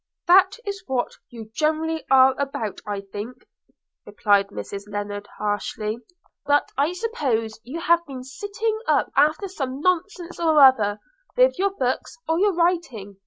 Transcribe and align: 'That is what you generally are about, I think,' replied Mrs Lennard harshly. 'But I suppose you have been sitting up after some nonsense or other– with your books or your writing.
'That 0.25 0.57
is 0.65 0.83
what 0.87 1.11
you 1.29 1.51
generally 1.53 2.03
are 2.09 2.33
about, 2.39 2.81
I 2.87 3.01
think,' 3.01 3.45
replied 4.03 4.47
Mrs 4.47 4.91
Lennard 4.91 5.27
harshly. 5.37 5.99
'But 6.43 6.71
I 6.75 6.93
suppose 6.93 7.59
you 7.61 7.79
have 7.81 8.03
been 8.07 8.23
sitting 8.23 8.79
up 8.87 9.11
after 9.15 9.47
some 9.47 9.79
nonsense 9.79 10.39
or 10.39 10.59
other– 10.59 10.99
with 11.37 11.59
your 11.59 11.75
books 11.77 12.17
or 12.27 12.39
your 12.39 12.55
writing. 12.55 13.17